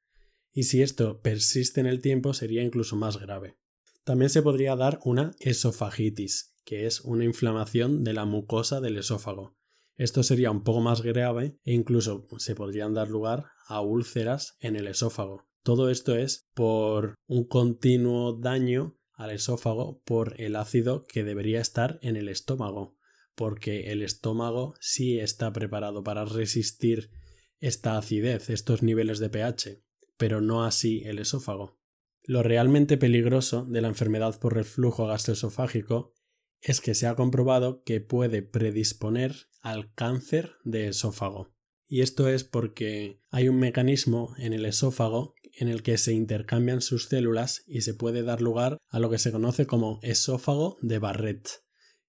Y 0.52 0.62
si 0.62 0.80
esto 0.80 1.20
persiste 1.22 1.80
en 1.80 1.86
el 1.86 2.00
tiempo 2.00 2.34
sería 2.34 2.62
incluso 2.62 2.94
más 2.94 3.18
grave. 3.18 3.58
También 4.04 4.30
se 4.30 4.42
podría 4.42 4.76
dar 4.76 5.00
una 5.04 5.32
esofagitis, 5.40 6.54
que 6.64 6.86
es 6.86 7.00
una 7.00 7.24
inflamación 7.24 8.04
de 8.04 8.12
la 8.12 8.26
mucosa 8.26 8.80
del 8.80 8.96
esófago. 8.96 9.56
Esto 9.96 10.22
sería 10.22 10.52
un 10.52 10.62
poco 10.62 10.80
más 10.80 11.02
grave 11.02 11.58
e 11.64 11.72
incluso 11.72 12.28
se 12.38 12.54
podrían 12.54 12.94
dar 12.94 13.08
lugar 13.08 13.46
a 13.66 13.80
úlceras 13.80 14.56
en 14.60 14.76
el 14.76 14.86
esófago. 14.86 15.48
Todo 15.64 15.90
esto 15.90 16.14
es 16.14 16.46
por 16.54 17.16
un 17.26 17.44
continuo 17.44 18.34
daño 18.34 18.96
al 19.14 19.32
esófago 19.32 20.00
por 20.04 20.40
el 20.40 20.54
ácido 20.54 21.04
que 21.06 21.24
debería 21.24 21.60
estar 21.60 21.98
en 22.02 22.14
el 22.14 22.28
estómago 22.28 22.96
porque 23.34 23.92
el 23.92 24.02
estómago 24.02 24.74
sí 24.80 25.18
está 25.18 25.52
preparado 25.52 26.02
para 26.02 26.24
resistir 26.24 27.10
esta 27.58 27.96
acidez, 27.96 28.50
estos 28.50 28.82
niveles 28.82 29.18
de 29.18 29.30
pH, 29.30 29.82
pero 30.16 30.40
no 30.40 30.64
así 30.64 31.02
el 31.04 31.18
esófago. 31.18 31.78
Lo 32.22 32.42
realmente 32.42 32.96
peligroso 32.96 33.66
de 33.66 33.80
la 33.80 33.88
enfermedad 33.88 34.38
por 34.38 34.54
reflujo 34.54 35.06
gastroesofágico 35.06 36.14
es 36.60 36.80
que 36.80 36.94
se 36.94 37.06
ha 37.06 37.14
comprobado 37.14 37.82
que 37.82 38.00
puede 38.00 38.42
predisponer 38.42 39.34
al 39.60 39.92
cáncer 39.94 40.52
de 40.64 40.88
esófago. 40.88 41.52
Y 41.86 42.00
esto 42.00 42.28
es 42.28 42.44
porque 42.44 43.20
hay 43.30 43.48
un 43.48 43.58
mecanismo 43.58 44.34
en 44.38 44.54
el 44.54 44.64
esófago 44.64 45.34
en 45.56 45.68
el 45.68 45.82
que 45.82 45.98
se 45.98 46.12
intercambian 46.12 46.80
sus 46.80 47.06
células 47.06 47.62
y 47.66 47.82
se 47.82 47.94
puede 47.94 48.22
dar 48.22 48.40
lugar 48.40 48.78
a 48.88 48.98
lo 48.98 49.10
que 49.10 49.18
se 49.18 49.32
conoce 49.32 49.66
como 49.66 49.98
esófago 50.02 50.78
de 50.82 50.98
Barrett 50.98 51.64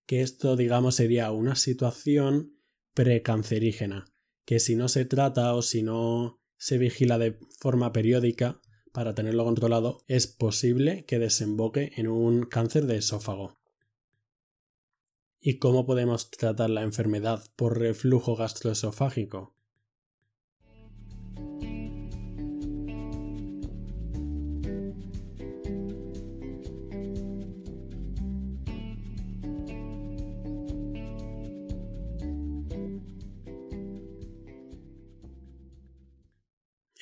que 0.06 0.22
esto, 0.22 0.56
digamos, 0.56 0.96
sería 0.96 1.32
una 1.32 1.56
situación 1.56 2.60
precancerígena, 2.94 4.06
que 4.46 4.60
si 4.60 4.76
no 4.76 4.88
se 4.88 5.06
trata 5.06 5.54
o 5.56 5.62
si 5.62 5.84
no 5.84 6.40
se 6.58 6.78
vigila 6.78 7.18
de 7.18 7.38
forma 7.60 7.92
periódica 7.92 8.62
para 8.94 9.14
tenerlo 9.14 9.44
controlado, 9.44 10.04
es 10.08 10.28
posible 10.28 11.06
que 11.06 11.20
desemboque 11.20 11.92
en 11.98 12.08
un 12.08 12.46
cáncer 12.46 12.86
de 12.86 12.98
esófago. 12.98 13.58
¿Y 15.40 15.60
cómo 15.60 15.86
podemos 15.86 16.32
tratar 16.32 16.70
la 16.70 16.84
enfermedad 16.84 17.44
por 17.56 17.78
reflujo 17.80 18.36
gastroesofágico? 18.36 19.55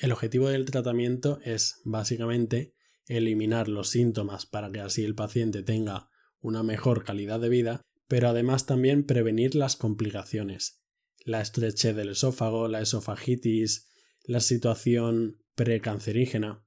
El 0.04 0.12
objetivo 0.12 0.50
del 0.50 0.66
tratamiento 0.66 1.38
es 1.44 1.80
básicamente 1.82 2.74
eliminar 3.06 3.68
los 3.68 3.88
síntomas 3.88 4.44
para 4.44 4.70
que 4.70 4.80
así 4.80 5.02
el 5.02 5.14
paciente 5.14 5.62
tenga 5.62 6.10
una 6.40 6.62
mejor 6.62 7.04
calidad 7.04 7.40
de 7.40 7.48
vida, 7.48 7.80
pero 8.06 8.28
además 8.28 8.66
también 8.66 9.06
prevenir 9.06 9.54
las 9.54 9.76
complicaciones, 9.76 10.82
la 11.24 11.40
estrechez 11.40 11.96
del 11.96 12.10
esófago, 12.10 12.68
la 12.68 12.82
esofagitis, 12.82 13.88
la 14.24 14.40
situación 14.40 15.38
precancerígena. 15.54 16.66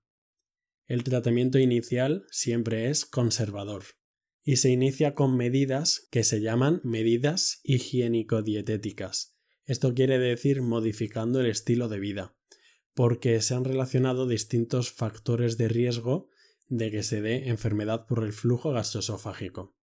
El 0.88 1.04
tratamiento 1.04 1.60
inicial 1.60 2.26
siempre 2.32 2.90
es 2.90 3.06
conservador 3.06 3.84
y 4.42 4.56
se 4.56 4.72
inicia 4.72 5.14
con 5.14 5.38
medidas 5.38 6.08
que 6.10 6.24
se 6.24 6.42
llaman 6.42 6.82
medidas 6.84 7.62
higiénico-dietéticas. 7.66 9.36
Esto 9.64 9.94
quiere 9.94 10.18
decir 10.18 10.64
modificando 10.64 11.40
el 11.40 11.46
estilo 11.46 11.88
de 11.88 12.00
vida 12.00 12.37
porque 12.98 13.42
se 13.44 13.54
han 13.54 13.64
relacionado 13.64 14.26
distintos 14.26 14.92
factores 14.92 15.56
de 15.60 15.68
riesgo 15.68 16.32
de 16.68 16.90
que 16.90 17.04
se 17.04 17.22
dé 17.22 17.48
enfermedad 17.48 18.08
por 18.08 18.24
el 18.24 18.34
flujo 18.34 18.72
gastroesofágico. 18.72 19.78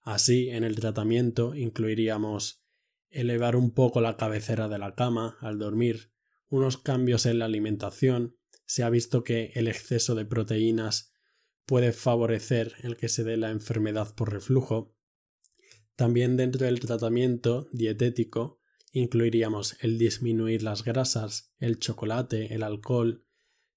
Así, 0.00 0.48
en 0.48 0.62
el 0.62 0.76
tratamiento 0.76 1.56
incluiríamos 1.56 2.62
elevar 3.08 3.56
un 3.56 3.72
poco 3.72 4.00
la 4.00 4.16
cabecera 4.16 4.68
de 4.68 4.78
la 4.78 4.94
cama 4.94 5.38
al 5.40 5.58
dormir, 5.58 6.12
unos 6.48 6.78
cambios 6.78 7.26
en 7.26 7.40
la 7.40 7.46
alimentación, 7.46 8.36
se 8.64 8.84
ha 8.84 8.90
visto 8.90 9.24
que 9.24 9.50
el 9.56 9.66
exceso 9.66 10.14
de 10.14 10.24
proteínas 10.24 11.12
puede 11.66 11.92
favorecer 11.92 12.74
el 12.84 12.96
que 12.96 13.08
se 13.08 13.24
dé 13.24 13.38
la 13.38 13.50
enfermedad 13.50 14.14
por 14.14 14.32
reflujo. 14.32 14.94
También 15.96 16.36
dentro 16.36 16.64
del 16.64 16.78
tratamiento 16.78 17.68
dietético 17.72 18.59
incluiríamos 18.92 19.76
el 19.80 19.98
disminuir 19.98 20.62
las 20.62 20.84
grasas, 20.84 21.52
el 21.58 21.78
chocolate, 21.78 22.54
el 22.54 22.62
alcohol, 22.62 23.24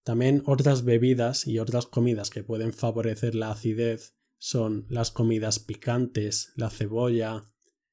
también 0.03 0.43
otras 0.45 0.83
bebidas 0.83 1.47
y 1.47 1.59
otras 1.59 1.85
comidas 1.85 2.29
que 2.29 2.43
pueden 2.43 2.73
favorecer 2.73 3.35
la 3.35 3.51
acidez 3.51 4.15
son 4.37 4.85
las 4.89 5.11
comidas 5.11 5.59
picantes, 5.59 6.51
la 6.57 6.69
cebolla, 6.69 7.45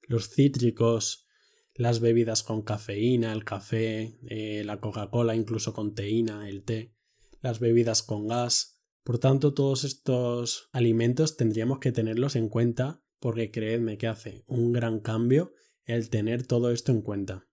los 0.02 0.28
cítricos, 0.28 1.28
las 1.74 2.00
bebidas 2.00 2.42
con 2.42 2.62
cafeína, 2.62 3.32
el 3.32 3.44
café, 3.44 4.18
eh, 4.28 4.64
la 4.64 4.80
Coca-Cola, 4.80 5.36
incluso 5.36 5.72
con 5.72 5.94
teína, 5.94 6.48
el 6.48 6.64
té, 6.64 6.96
las 7.40 7.60
bebidas 7.60 8.02
con 8.02 8.26
gas. 8.26 8.80
Por 9.04 9.18
tanto, 9.18 9.54
todos 9.54 9.84
estos 9.84 10.68
alimentos 10.72 11.36
tendríamos 11.36 11.78
que 11.78 11.92
tenerlos 11.92 12.34
en 12.34 12.48
cuenta 12.48 13.04
porque 13.20 13.52
creedme 13.52 13.98
que 13.98 14.08
hace 14.08 14.42
un 14.48 14.72
gran 14.72 14.98
cambio 14.98 15.52
el 15.94 16.10
tener 16.10 16.46
todo 16.46 16.70
esto 16.70 16.92
en 16.92 17.02
cuenta. 17.02 17.46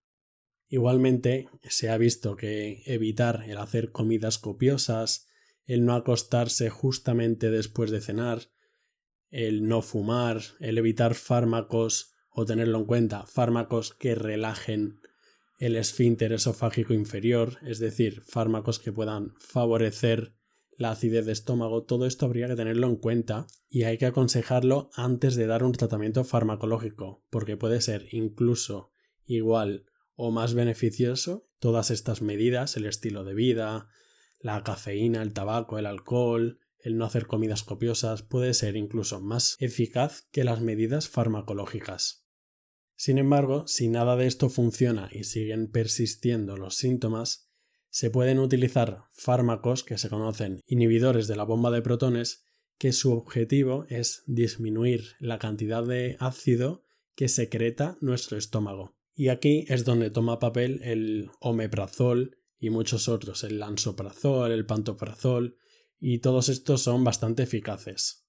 Igualmente, 0.70 1.50
se 1.64 1.90
ha 1.90 1.98
visto 1.98 2.36
que 2.36 2.84
evitar 2.86 3.46
el 3.48 3.58
hacer 3.58 3.92
comidas 3.92 4.38
copiosas, 4.38 5.28
el 5.66 5.86
no 5.86 5.94
acostarse 5.94 6.70
justamente 6.70 7.52
después 7.52 7.92
de 7.92 8.02
cenar, 8.02 8.50
el 9.30 9.68
no 9.68 9.82
fumar, 9.82 10.42
el 10.60 10.78
evitar 10.78 11.16
fármacos 11.16 12.14
o 12.30 12.46
tenerlo 12.46 12.80
en 12.80 12.86
cuenta, 12.86 13.26
fármacos 13.26 13.94
que 13.94 14.16
relajen 14.16 15.00
el 15.58 15.76
esfínter 15.76 16.34
esofágico 16.34 16.94
inferior, 16.94 17.58
es 17.66 17.80
decir, 17.80 18.22
fármacos 18.22 18.80
que 18.80 18.92
puedan 18.92 19.34
favorecer 19.38 20.37
la 20.78 20.92
acidez 20.92 21.26
de 21.26 21.32
estómago, 21.32 21.84
todo 21.84 22.06
esto 22.06 22.26
habría 22.28 22.48
que 22.48 22.56
tenerlo 22.56 22.88
en 22.88 22.96
cuenta 22.96 23.48
y 23.68 23.84
hay 23.84 23.98
que 23.98 24.06
aconsejarlo 24.06 24.92
antes 24.94 25.36
de 25.36 25.48
dar 25.48 25.64
un 25.64 25.72
tratamiento 25.72 26.24
farmacológico, 26.24 27.26
porque 27.32 27.58
puede 27.58 27.82
ser 27.82 28.08
incluso 28.12 28.92
igual 29.26 29.86
o 30.16 30.32
más 30.32 30.54
beneficioso 30.54 31.50
todas 31.60 31.90
estas 31.90 32.22
medidas, 32.22 32.78
el 32.78 32.86
estilo 32.86 33.24
de 33.24 33.34
vida, 33.34 33.90
la 34.40 34.64
cafeína, 34.64 35.24
el 35.24 35.34
tabaco, 35.34 35.80
el 35.80 35.88
alcohol, 35.88 36.60
el 36.80 36.98
no 36.98 37.06
hacer 37.06 37.26
comidas 37.26 37.64
copiosas, 37.64 38.22
puede 38.22 38.54
ser 38.54 38.76
incluso 38.76 39.20
más 39.20 39.56
eficaz 39.60 40.28
que 40.32 40.44
las 40.44 40.62
medidas 40.62 41.10
farmacológicas. 41.10 42.28
Sin 42.96 43.18
embargo, 43.18 43.68
si 43.68 43.90
nada 43.90 44.16
de 44.16 44.28
esto 44.28 44.50
funciona 44.50 45.10
y 45.12 45.24
siguen 45.24 45.72
persistiendo 45.72 46.56
los 46.56 46.76
síntomas, 46.76 47.47
se 47.90 48.10
pueden 48.10 48.40
utilizar 48.40 49.06
fármacos 49.12 49.84
que 49.84 49.98
se 49.98 50.10
conocen 50.10 50.62
inhibidores 50.68 51.28
de 51.28 51.36
la 51.36 51.44
bomba 51.44 51.72
de 51.72 51.82
protones 51.82 52.46
que 52.78 52.94
su 52.94 53.12
objetivo 53.12 53.86
es 53.90 54.24
disminuir 54.28 55.16
la 55.20 55.40
cantidad 55.40 55.84
de 55.84 56.16
ácido 56.20 56.84
que 57.16 57.28
secreta 57.28 57.98
nuestro 58.02 58.38
estómago. 58.38 58.96
Y 59.16 59.30
aquí 59.30 59.66
es 59.68 59.84
donde 59.84 60.12
toma 60.12 60.38
papel 60.38 60.82
el 60.84 61.32
omeprazol 61.40 62.38
y 62.60 62.70
muchos 62.70 63.08
otros, 63.08 63.44
el 63.44 63.60
lansoprazol, 63.60 64.52
el 64.52 64.66
pantoprazol, 64.66 65.58
y 66.00 66.20
todos 66.20 66.50
estos 66.50 66.82
son 66.82 67.04
bastante 67.04 67.44
eficaces. 67.44 68.28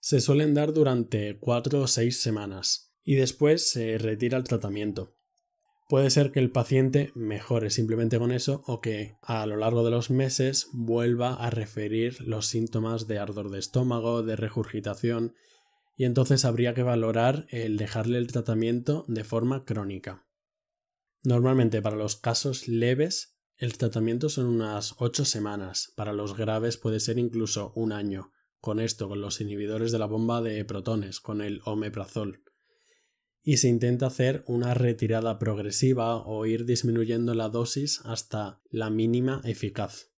Se 0.00 0.20
suelen 0.20 0.54
dar 0.54 0.72
durante 0.72 1.38
4 1.38 1.82
o 1.82 1.86
6 1.86 2.20
semanas 2.20 2.94
y 3.02 3.16
después 3.16 3.68
se 3.68 3.98
retira 3.98 4.38
el 4.38 4.44
tratamiento. 4.44 5.15
Puede 5.88 6.10
ser 6.10 6.32
que 6.32 6.40
el 6.40 6.50
paciente 6.50 7.12
mejore 7.14 7.70
simplemente 7.70 8.18
con 8.18 8.32
eso 8.32 8.62
o 8.66 8.80
que 8.80 9.18
a 9.22 9.46
lo 9.46 9.56
largo 9.56 9.84
de 9.84 9.92
los 9.92 10.10
meses 10.10 10.68
vuelva 10.72 11.34
a 11.34 11.48
referir 11.48 12.20
los 12.26 12.48
síntomas 12.48 13.06
de 13.06 13.20
ardor 13.20 13.50
de 13.50 13.60
estómago, 13.60 14.24
de 14.24 14.34
regurgitación, 14.34 15.34
y 15.94 16.04
entonces 16.04 16.44
habría 16.44 16.74
que 16.74 16.82
valorar 16.82 17.46
el 17.50 17.76
dejarle 17.76 18.18
el 18.18 18.26
tratamiento 18.26 19.04
de 19.06 19.22
forma 19.22 19.64
crónica. 19.64 20.26
Normalmente 21.22 21.80
para 21.80 21.96
los 21.96 22.16
casos 22.16 22.66
leves 22.66 23.38
el 23.56 23.78
tratamiento 23.78 24.28
son 24.28 24.46
unas 24.46 24.96
8 24.98 25.24
semanas, 25.24 25.92
para 25.94 26.12
los 26.12 26.36
graves 26.36 26.76
puede 26.78 26.98
ser 26.98 27.16
incluso 27.16 27.72
un 27.76 27.92
año, 27.92 28.32
con 28.60 28.80
esto, 28.80 29.08
con 29.08 29.20
los 29.20 29.40
inhibidores 29.40 29.92
de 29.92 30.00
la 30.00 30.06
bomba 30.06 30.42
de 30.42 30.64
protones, 30.64 31.20
con 31.20 31.40
el 31.40 31.60
omeprazol 31.64 32.42
y 33.48 33.58
se 33.58 33.68
intenta 33.68 34.06
hacer 34.06 34.42
una 34.48 34.74
retirada 34.74 35.38
progresiva 35.38 36.16
o 36.16 36.46
ir 36.46 36.64
disminuyendo 36.64 37.32
la 37.32 37.48
dosis 37.48 38.00
hasta 38.04 38.60
la 38.70 38.90
mínima 38.90 39.40
eficaz. 39.44 40.10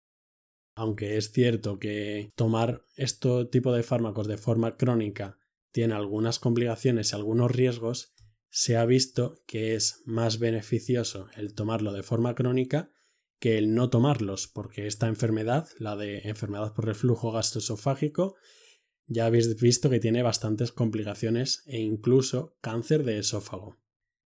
Aunque 0.75 1.19
es 1.19 1.31
cierto 1.31 1.79
que 1.79 2.33
tomar 2.37 2.81
este 2.97 3.45
tipo 3.45 3.75
de 3.75 3.83
fármacos 3.83 4.29
de 4.29 4.39
forma 4.39 4.79
crónica 4.79 5.37
tiene 5.73 5.93
algunas 5.93 6.39
complicaciones 6.39 7.13
y 7.13 7.17
algunos 7.17 7.53
riesgos, 7.53 8.15
se 8.49 8.79
ha 8.79 8.87
visto 8.87 9.43
que 9.47 9.75
es 9.75 10.01
más 10.07 10.39
beneficioso 10.39 11.29
el 11.37 11.53
tomarlo 11.53 11.93
de 11.93 12.03
forma 12.03 12.35
crónica 12.35 12.91
que 13.39 13.59
el 13.59 13.75
no 13.75 13.91
tomarlos, 13.91 14.49
porque 14.49 14.87
esta 14.87 15.07
enfermedad, 15.07 15.69
la 15.79 15.97
de 15.97 16.21
enfermedad 16.21 16.73
por 16.73 16.87
reflujo 16.87 17.31
gastroesofágico, 17.31 18.37
ya 19.09 19.27
habéis 19.27 19.59
visto 19.61 19.91
que 19.91 20.01
tiene 20.01 20.23
bastantes 20.23 20.71
complicaciones 20.71 21.63
e 21.67 21.81
incluso 21.81 22.57
cáncer 22.61 23.05
de 23.05 23.19
esófago. 23.19 23.79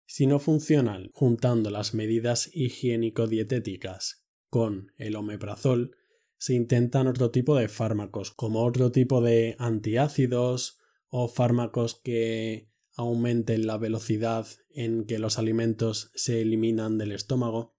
Si 0.05 0.25
no 0.25 0.39
funcionan 0.39 1.11
juntando 1.13 1.69
las 1.69 1.93
medidas 1.93 2.49
higiénico-dietéticas 2.53 4.25
con 4.49 4.91
el 4.97 5.15
omeprazol, 5.15 5.95
se 6.37 6.55
intentan 6.55 7.07
otro 7.07 7.29
tipo 7.29 7.55
de 7.55 7.67
fármacos, 7.67 8.31
como 8.31 8.63
otro 8.63 8.91
tipo 8.91 9.21
de 9.21 9.55
antiácidos 9.59 10.79
o 11.09 11.27
fármacos 11.27 11.99
que 12.01 12.71
aumenten 12.95 13.67
la 13.67 13.77
velocidad 13.77 14.47
en 14.69 15.05
que 15.05 15.19
los 15.19 15.37
alimentos 15.37 16.11
se 16.15 16.41
eliminan 16.41 16.97
del 16.97 17.11
estómago. 17.11 17.75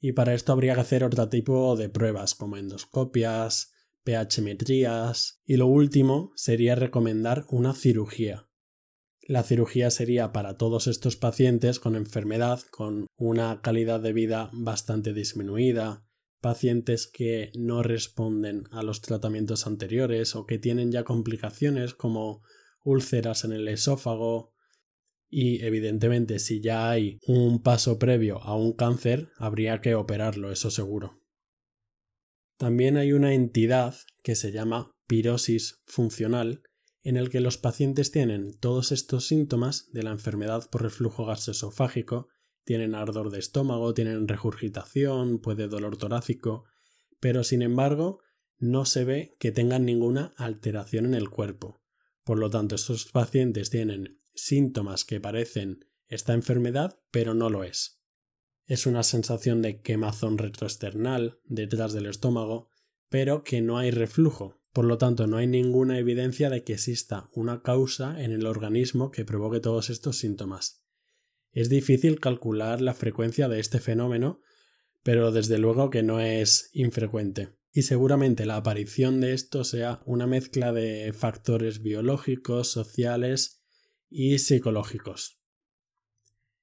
Y 0.00 0.12
para 0.12 0.34
esto 0.34 0.52
habría 0.52 0.74
que 0.74 0.80
hacer 0.80 1.02
otro 1.02 1.28
tipo 1.28 1.76
de 1.76 1.88
pruebas, 1.88 2.34
como 2.34 2.56
endoscopias, 2.56 3.73
pH-metrías 4.04 5.40
y 5.44 5.56
lo 5.56 5.66
último 5.66 6.32
sería 6.36 6.74
recomendar 6.74 7.44
una 7.48 7.74
cirugía. 7.74 8.48
La 9.26 9.42
cirugía 9.42 9.90
sería 9.90 10.32
para 10.32 10.56
todos 10.58 10.86
estos 10.86 11.16
pacientes 11.16 11.80
con 11.80 11.96
enfermedad, 11.96 12.60
con 12.70 13.06
una 13.16 13.62
calidad 13.62 14.00
de 14.00 14.12
vida 14.12 14.50
bastante 14.52 15.14
disminuida, 15.14 16.06
pacientes 16.42 17.06
que 17.06 17.50
no 17.56 17.82
responden 17.82 18.64
a 18.70 18.82
los 18.82 19.00
tratamientos 19.00 19.66
anteriores 19.66 20.36
o 20.36 20.44
que 20.44 20.58
tienen 20.58 20.92
ya 20.92 21.04
complicaciones 21.04 21.94
como 21.94 22.42
úlceras 22.84 23.44
en 23.44 23.52
el 23.52 23.66
esófago 23.66 24.52
y 25.30 25.64
evidentemente 25.64 26.38
si 26.38 26.60
ya 26.60 26.90
hay 26.90 27.18
un 27.26 27.62
paso 27.62 27.98
previo 27.98 28.42
a 28.42 28.54
un 28.54 28.74
cáncer 28.74 29.30
habría 29.38 29.80
que 29.80 29.94
operarlo, 29.94 30.52
eso 30.52 30.70
seguro. 30.70 31.23
También 32.56 32.96
hay 32.96 33.12
una 33.12 33.34
entidad 33.34 33.96
que 34.22 34.36
se 34.36 34.52
llama 34.52 34.92
pirosis 35.06 35.80
funcional, 35.84 36.62
en 37.02 37.16
el 37.16 37.28
que 37.28 37.40
los 37.40 37.58
pacientes 37.58 38.10
tienen 38.10 38.58
todos 38.58 38.92
estos 38.92 39.26
síntomas 39.26 39.90
de 39.92 40.02
la 40.02 40.10
enfermedad 40.10 40.70
por 40.70 40.82
reflujo 40.82 41.26
gastroesofágico, 41.26 42.28
tienen 42.64 42.94
ardor 42.94 43.30
de 43.30 43.40
estómago, 43.40 43.92
tienen 43.92 44.26
regurgitación, 44.26 45.40
puede 45.40 45.68
dolor 45.68 45.98
torácico, 45.98 46.64
pero 47.20 47.44
sin 47.44 47.60
embargo 47.60 48.20
no 48.56 48.86
se 48.86 49.04
ve 49.04 49.36
que 49.38 49.52
tengan 49.52 49.84
ninguna 49.84 50.32
alteración 50.36 51.04
en 51.04 51.14
el 51.14 51.28
cuerpo. 51.28 51.82
Por 52.22 52.38
lo 52.38 52.48
tanto, 52.48 52.76
estos 52.76 53.10
pacientes 53.10 53.68
tienen 53.68 54.18
síntomas 54.34 55.04
que 55.04 55.20
parecen 55.20 55.84
esta 56.08 56.32
enfermedad, 56.32 56.98
pero 57.10 57.34
no 57.34 57.50
lo 57.50 57.64
es 57.64 58.03
es 58.66 58.86
una 58.86 59.02
sensación 59.02 59.62
de 59.62 59.80
quemazón 59.80 60.38
retroesternal 60.38 61.38
detrás 61.44 61.92
del 61.92 62.06
estómago, 62.06 62.70
pero 63.08 63.44
que 63.44 63.60
no 63.60 63.78
hay 63.78 63.90
reflujo. 63.90 64.60
Por 64.72 64.86
lo 64.86 64.98
tanto, 64.98 65.26
no 65.26 65.36
hay 65.36 65.46
ninguna 65.46 65.98
evidencia 65.98 66.50
de 66.50 66.64
que 66.64 66.72
exista 66.72 67.28
una 67.32 67.62
causa 67.62 68.20
en 68.22 68.32
el 68.32 68.46
organismo 68.46 69.10
que 69.10 69.24
provoque 69.24 69.60
todos 69.60 69.90
estos 69.90 70.18
síntomas. 70.18 70.82
Es 71.52 71.68
difícil 71.68 72.18
calcular 72.18 72.80
la 72.80 72.94
frecuencia 72.94 73.48
de 73.48 73.60
este 73.60 73.78
fenómeno, 73.78 74.40
pero 75.04 75.30
desde 75.30 75.58
luego 75.58 75.90
que 75.90 76.02
no 76.02 76.18
es 76.18 76.70
infrecuente. 76.72 77.50
Y 77.72 77.82
seguramente 77.82 78.46
la 78.46 78.56
aparición 78.56 79.20
de 79.20 79.34
esto 79.34 79.62
sea 79.62 80.00
una 80.06 80.26
mezcla 80.26 80.72
de 80.72 81.12
factores 81.12 81.82
biológicos, 81.82 82.68
sociales 82.68 83.62
y 84.08 84.38
psicológicos. 84.38 85.43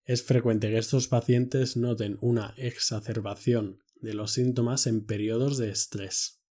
Es 0.03 0.23
frecuente 0.23 0.69
que 0.69 0.77
estos 0.77 1.07
pacientes 1.07 1.77
noten 1.77 2.17
una 2.21 2.53
exacerbación 2.57 3.79
de 4.01 4.13
los 4.13 4.31
síntomas 4.31 4.87
en 4.87 5.05
periodos 5.05 5.57
de 5.57 5.69
estrés. 5.69 6.41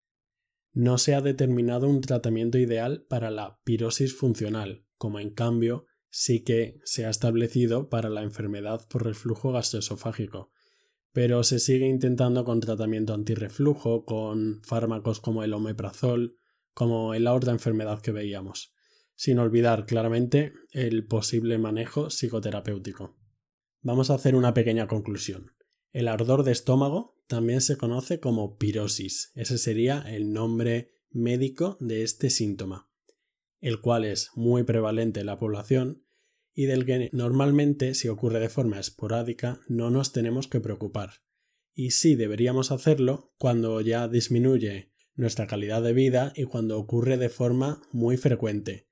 No 0.72 0.98
se 0.98 1.14
ha 1.14 1.20
determinado 1.20 1.88
un 1.88 2.00
tratamiento 2.00 2.58
ideal 2.58 3.04
para 3.08 3.30
la 3.30 3.60
pirosis 3.64 4.14
funcional, 4.14 4.86
como 4.96 5.18
en 5.18 5.30
cambio 5.30 5.86
sí 6.10 6.44
que 6.44 6.78
se 6.84 7.06
ha 7.06 7.10
establecido 7.10 7.88
para 7.88 8.08
la 8.08 8.22
enfermedad 8.22 8.86
por 8.88 9.04
reflujo 9.04 9.50
gastroesofágico, 9.50 10.52
pero 11.12 11.42
se 11.42 11.58
sigue 11.58 11.88
intentando 11.88 12.44
con 12.44 12.60
tratamiento 12.60 13.14
antirreflujo, 13.14 14.04
con 14.04 14.62
fármacos 14.62 15.20
como 15.20 15.42
el 15.42 15.54
omeprazol, 15.54 16.36
como 16.72 17.14
en 17.14 17.24
la 17.24 17.34
otra 17.34 17.52
enfermedad 17.52 18.00
que 18.00 18.12
veíamos, 18.12 18.72
sin 19.16 19.40
olvidar 19.40 19.86
claramente 19.86 20.52
el 20.70 21.04
posible 21.06 21.58
manejo 21.58 22.10
psicoterapéutico. 22.10 23.19
Vamos 23.82 24.10
a 24.10 24.14
hacer 24.14 24.34
una 24.34 24.52
pequeña 24.52 24.86
conclusión. 24.86 25.52
El 25.92 26.08
ardor 26.08 26.44
de 26.44 26.52
estómago 26.52 27.16
también 27.26 27.62
se 27.62 27.78
conoce 27.78 28.20
como 28.20 28.58
pirosis. 28.58 29.32
Ese 29.34 29.56
sería 29.56 30.04
el 30.06 30.32
nombre 30.32 30.92
médico 31.10 31.78
de 31.80 32.02
este 32.02 32.28
síntoma, 32.28 32.90
el 33.60 33.80
cual 33.80 34.04
es 34.04 34.30
muy 34.34 34.64
prevalente 34.64 35.20
en 35.20 35.26
la 35.26 35.38
población 35.38 36.04
y 36.54 36.66
del 36.66 36.84
que 36.84 37.08
normalmente, 37.12 37.94
si 37.94 38.08
ocurre 38.08 38.38
de 38.38 38.50
forma 38.50 38.78
esporádica, 38.78 39.60
no 39.66 39.90
nos 39.90 40.12
tenemos 40.12 40.46
que 40.46 40.60
preocupar. 40.60 41.12
Y 41.72 41.92
sí 41.92 42.16
deberíamos 42.16 42.72
hacerlo 42.72 43.32
cuando 43.38 43.80
ya 43.80 44.08
disminuye 44.08 44.92
nuestra 45.14 45.46
calidad 45.46 45.82
de 45.82 45.94
vida 45.94 46.34
y 46.36 46.44
cuando 46.44 46.78
ocurre 46.78 47.16
de 47.16 47.30
forma 47.30 47.80
muy 47.92 48.18
frecuente, 48.18 48.89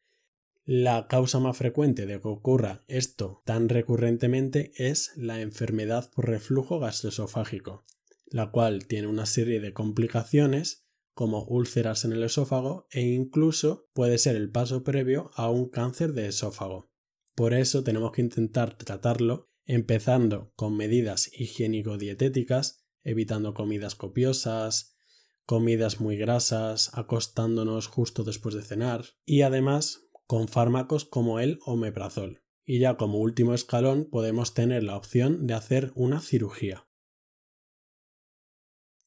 la 0.70 1.06
causa 1.08 1.38
más 1.40 1.56
frecuente 1.56 2.04
de 2.04 2.20
que 2.20 2.28
ocurra 2.28 2.84
esto 2.88 3.40
tan 3.46 3.70
recurrentemente 3.70 4.70
es 4.76 5.12
la 5.16 5.40
enfermedad 5.40 6.10
por 6.10 6.28
reflujo 6.28 6.78
gastroesofágico, 6.78 7.86
la 8.26 8.50
cual 8.50 8.86
tiene 8.86 9.06
una 9.06 9.24
serie 9.24 9.60
de 9.60 9.72
complicaciones 9.72 10.84
como 11.14 11.44
úlceras 11.44 12.04
en 12.04 12.12
el 12.12 12.22
esófago 12.22 12.86
e 12.90 13.00
incluso 13.00 13.88
puede 13.94 14.18
ser 14.18 14.36
el 14.36 14.50
paso 14.50 14.84
previo 14.84 15.30
a 15.36 15.48
un 15.48 15.70
cáncer 15.70 16.12
de 16.12 16.26
esófago. 16.26 16.90
Por 17.34 17.54
eso 17.54 17.82
tenemos 17.82 18.12
que 18.12 18.20
intentar 18.20 18.76
tratarlo 18.76 19.48
empezando 19.64 20.52
con 20.54 20.76
medidas 20.76 21.30
higiénico-dietéticas, 21.32 22.84
evitando 23.04 23.54
comidas 23.54 23.94
copiosas, 23.94 24.98
comidas 25.46 25.98
muy 25.98 26.18
grasas, 26.18 26.90
acostándonos 26.92 27.86
justo 27.86 28.22
después 28.22 28.54
de 28.54 28.60
cenar 28.60 29.06
y 29.24 29.40
además 29.40 30.07
con 30.28 30.46
fármacos 30.46 31.06
como 31.06 31.40
el 31.40 31.58
omeprazol. 31.64 32.42
Y 32.62 32.80
ya 32.80 32.98
como 32.98 33.18
último 33.18 33.54
escalón 33.54 34.04
podemos 34.10 34.52
tener 34.52 34.84
la 34.84 34.94
opción 34.94 35.46
de 35.46 35.54
hacer 35.54 35.90
una 35.94 36.20
cirugía. 36.20 36.86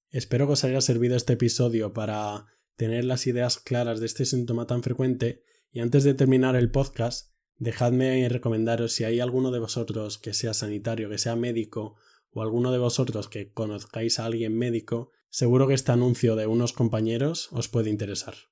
Espero 0.10 0.48
que 0.48 0.54
os 0.54 0.64
haya 0.64 0.82
servido 0.82 1.16
este 1.16 1.34
episodio 1.34 1.94
para 1.94 2.48
tener 2.76 3.06
las 3.06 3.28
ideas 3.28 3.60
claras 3.60 4.00
de 4.00 4.08
este 4.08 4.26
síntoma 4.26 4.66
tan 4.66 4.82
frecuente 4.82 5.44
y 5.72 5.82
antes 5.82 6.04
de 6.04 6.16
terminar 6.16 6.56
el 6.56 6.72
podcast, 6.72 7.36
dejadme 7.56 8.28
recomendaros 8.28 8.92
si 8.94 9.04
hay 9.04 9.20
alguno 9.20 9.52
de 9.52 9.60
vosotros 9.60 10.18
que 10.18 10.34
sea 10.34 10.56
sanitario, 10.56 11.08
que 11.08 11.20
sea 11.20 11.36
médico 11.36 11.98
o 12.32 12.42
alguno 12.42 12.72
de 12.72 12.80
vosotros 12.80 13.30
que 13.30 13.54
conozcáis 13.54 14.18
a 14.18 14.26
alguien 14.26 14.58
médico, 14.58 15.12
seguro 15.30 15.68
que 15.68 15.76
este 15.76 15.92
anuncio 15.92 16.36
de 16.36 16.48
unos 16.48 16.74
compañeros 16.74 17.50
os 17.52 17.68
puede 17.68 17.92
interesar. 17.92 18.51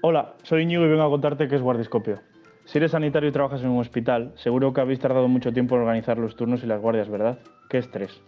Hola, 0.00 0.34
soy 0.44 0.62
Íñigo 0.62 0.84
y 0.84 0.88
vengo 0.88 1.02
a 1.02 1.10
contarte 1.10 1.48
qué 1.48 1.56
es 1.56 1.60
guardiscopio. 1.60 2.20
Si 2.66 2.78
eres 2.78 2.92
sanitario 2.92 3.30
y 3.30 3.32
trabajas 3.32 3.62
en 3.62 3.70
un 3.70 3.80
hospital, 3.80 4.30
seguro 4.36 4.72
que 4.72 4.80
habéis 4.80 5.00
tardado 5.00 5.26
mucho 5.26 5.52
tiempo 5.52 5.74
en 5.74 5.80
organizar 5.80 6.18
los 6.18 6.36
turnos 6.36 6.62
y 6.62 6.68
las 6.68 6.80
guardias, 6.80 7.08
¿verdad? 7.08 7.40
Qué 7.68 7.78
estrés. 7.78 8.20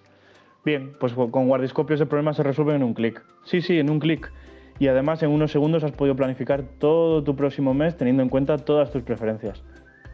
Bien, 0.64 0.94
pues 0.98 1.12
con 1.12 1.46
guardiscopio 1.46 1.94
ese 1.94 2.06
problema 2.06 2.34
se 2.34 2.42
resuelve 2.42 2.74
en 2.74 2.82
un 2.82 2.92
clic. 2.92 3.24
Sí, 3.44 3.60
sí, 3.60 3.78
en 3.78 3.88
un 3.88 4.00
clic. 4.00 4.32
Y 4.80 4.88
además 4.88 5.22
en 5.22 5.30
unos 5.30 5.52
segundos 5.52 5.84
has 5.84 5.92
podido 5.92 6.16
planificar 6.16 6.64
todo 6.80 7.22
tu 7.22 7.36
próximo 7.36 7.72
mes 7.72 7.96
teniendo 7.96 8.24
en 8.24 8.30
cuenta 8.30 8.58
todas 8.58 8.90
tus 8.90 9.04
preferencias. 9.04 9.62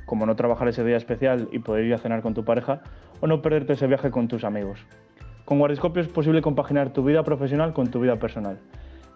Como 0.05 0.27
no 0.27 0.37
trabajar 0.37 0.69
ese 0.69 0.85
día 0.85 0.99
especial 0.99 1.49
y 1.53 1.61
poder 1.61 1.87
ir 1.87 1.95
a 1.95 1.99
cenar 1.99 2.21
con 2.21 2.35
tu 2.35 2.45
pareja 2.45 2.83
o 3.23 3.27
no 3.27 3.41
perderte 3.41 3.73
ese 3.73 3.87
viaje 3.87 4.11
con 4.11 4.29
tus 4.29 4.45
amigos. 4.45 4.85
Con 5.47 5.59
Guardiscopio 5.59 6.03
es 6.03 6.09
posible 6.09 6.43
compaginar 6.43 6.93
tu 6.93 7.03
vida 7.03 7.23
profesional 7.23 7.73
con 7.73 7.91
tu 7.91 7.99
vida 7.99 8.17
personal. 8.17 8.59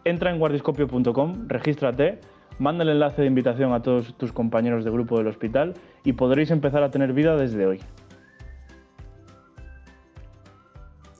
Entra 0.04 0.30
en 0.30 0.38
guardiscopio.com, 0.38 1.48
regístrate, 1.48 2.20
manda 2.58 2.84
el 2.84 2.90
enlace 2.90 3.22
de 3.22 3.28
invitación 3.28 3.72
a 3.72 3.82
todos 3.82 4.16
tus 4.16 4.32
compañeros 4.32 4.84
de 4.84 4.90
grupo 4.90 5.18
del 5.18 5.26
hospital 5.26 5.74
y 6.04 6.14
podréis 6.14 6.50
empezar 6.50 6.82
a 6.82 6.90
tener 6.90 7.12
vida 7.12 7.36
desde 7.36 7.66
hoy. 7.66 7.80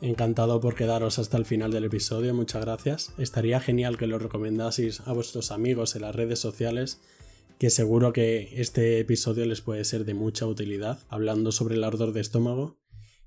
Encantado 0.02 0.60
por 0.60 0.74
quedaros 0.74 1.18
hasta 1.18 1.36
el 1.36 1.44
final 1.44 1.72
del 1.72 1.84
episodio, 1.84 2.32
muchas 2.32 2.64
gracias. 2.64 3.12
Estaría 3.18 3.60
genial 3.60 3.98
que 3.98 4.06
lo 4.06 4.18
recomendaseis 4.18 5.00
a 5.06 5.12
vuestros 5.12 5.50
amigos 5.50 5.94
en 5.94 6.02
las 6.02 6.14
redes 6.14 6.38
sociales, 6.38 7.02
que 7.58 7.68
seguro 7.68 8.14
que 8.14 8.48
este 8.54 8.98
episodio 8.98 9.44
les 9.44 9.60
puede 9.60 9.84
ser 9.84 10.06
de 10.06 10.14
mucha 10.14 10.46
utilidad, 10.46 11.00
hablando 11.10 11.52
sobre 11.52 11.74
el 11.74 11.84
ardor 11.84 12.12
de 12.14 12.22
estómago 12.22 12.78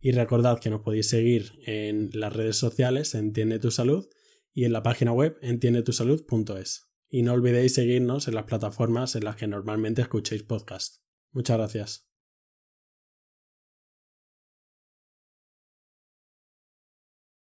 Y 0.02 0.12
recordad 0.14 0.60
que 0.60 0.72
nos 0.72 0.82
podéis 0.82 1.08
seguir 1.08 1.52
en 1.68 2.10
las 2.14 2.34
redes 2.34 2.58
sociales 2.58 3.14
Entiende 3.14 3.60
tu 3.60 3.70
Salud 3.70 4.08
y 4.54 4.66
en 4.66 4.74
la 4.74 4.84
página 4.84 5.12
web 5.12 5.38
entiendetusalud.es. 5.42 6.90
Y 7.10 7.24
no 7.24 7.34
olvidéis 7.34 7.76
seguirnos 7.76 8.28
en 8.28 8.36
las 8.36 8.46
plataformas 8.46 9.16
en 9.16 9.26
las 9.26 9.36
que 9.36 9.48
normalmente 9.48 10.02
escuchéis 10.02 10.44
podcast. 10.44 11.04
Muchas 11.32 11.58
gracias. 11.58 12.13